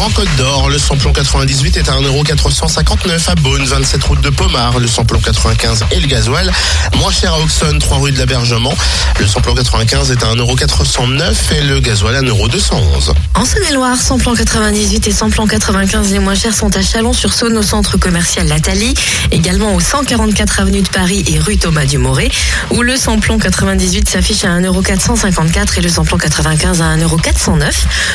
en 0.00 0.10
Côte 0.10 0.34
d'Or, 0.38 0.70
le 0.70 0.78
samplon 0.78 1.12
98 1.12 1.76
est 1.76 1.88
à 1.88 1.92
1,459€ 1.92 3.30
à 3.30 3.34
Beaune, 3.34 3.64
27 3.64 4.02
route 4.04 4.20
de 4.22 4.30
Pomard. 4.30 4.78
Le 4.78 4.86
samplon 4.86 5.20
95 5.20 5.84
et 5.90 6.00
le 6.00 6.06
gasoil. 6.06 6.50
Moins 6.96 7.12
cher 7.12 7.34
à 7.34 7.40
Auxonne, 7.40 7.78
3 7.78 7.98
rue 7.98 8.12
de 8.12 8.18
l'Abergement. 8.18 8.74
Le 9.18 9.26
samplon 9.26 9.54
95 9.54 10.10
est 10.10 10.22
à 10.22 10.28
1,409€ 10.28 11.34
et 11.54 11.62
le 11.62 11.80
gasoil 11.80 12.16
à 12.16 12.22
1,211€. 12.22 13.12
En 13.34 13.44
Saône-et-Loire, 13.44 14.00
samplon 14.00 14.34
98 14.34 15.06
et 15.06 15.12
samplon 15.12 15.46
95 15.46 16.12
les 16.12 16.18
moins 16.18 16.34
chers 16.34 16.54
sont 16.54 16.74
à 16.76 16.80
Chalon-sur-Saône 16.82 17.58
au 17.58 17.62
centre 17.62 17.98
commercial 17.98 18.48
Lathalie, 18.48 18.94
également 19.32 19.74
au 19.74 19.80
144 19.80 20.60
avenue 20.60 20.80
de 20.80 20.88
Paris 20.88 21.24
et 21.26 21.38
rue 21.38 21.58
Thomas 21.58 21.84
Dumoré, 21.84 22.30
où 22.70 22.82
le 22.82 22.96
samplon 22.96 23.38
98 23.38 24.08
s'affiche 24.08 24.44
à 24.44 24.58
1,454€ 24.60 25.78
et 25.78 25.82
le 25.82 25.88
samplon 25.90 26.16
95 26.16 26.80
à 26.80 26.96
1,409€. 26.96 27.70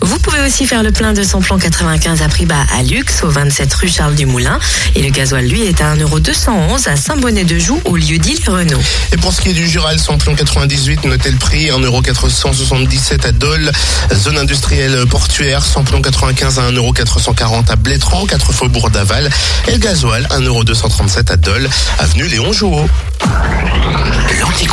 Vous 0.00 0.18
pouvez 0.18 0.40
aussi 0.40 0.66
faire 0.66 0.82
le 0.82 0.90
plein 0.90 1.12
de 1.12 1.22
samplon 1.22 1.58
95 1.58 1.65
à 1.66 2.28
prix 2.28 2.46
bas 2.46 2.64
à 2.72 2.82
Lux, 2.84 3.24
au 3.24 3.28
27 3.28 3.74
rue 3.74 3.88
Charles 3.88 4.14
Dumoulin, 4.14 4.58
et 4.94 5.02
le 5.02 5.10
gasoil 5.10 5.46
lui 5.46 5.62
est 5.62 5.80
à 5.80 5.96
1,211€ 5.96 6.88
à 6.88 6.96
Saint-Bonnet-de-Joux 6.96 7.80
au 7.84 7.96
lieu 7.96 8.18
dit 8.18 8.38
Renault. 8.46 8.80
Et 9.12 9.16
pour 9.16 9.32
ce 9.32 9.40
qui 9.40 9.50
est 9.50 9.52
du 9.52 9.66
Jural 9.66 9.98
samplon 9.98 10.36
98, 10.36 11.04
notez 11.04 11.30
le 11.30 11.38
prix, 11.38 11.66
1,477€ 11.66 13.26
à 13.26 13.32
Dole, 13.32 13.72
zone 14.14 14.38
industrielle 14.38 15.06
portuaire, 15.06 15.64
samplon 15.64 16.00
95 16.00 16.60
à 16.60 16.70
1,440€ 16.70 17.70
à 17.70 17.76
Blétran, 17.76 18.26
4 18.26 18.52
faubourg 18.52 18.90
d'Aval, 18.90 19.28
et 19.66 19.72
le 19.72 19.78
gasoil 19.78 20.26
1,237€ 20.30 21.32
à 21.32 21.36
Dole, 21.36 21.68
avenue 21.98 22.28
Léon 22.28 22.52
Jouot. 22.52 22.88
L'anti 24.40 24.66